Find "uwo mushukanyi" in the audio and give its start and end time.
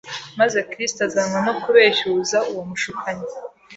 2.51-3.27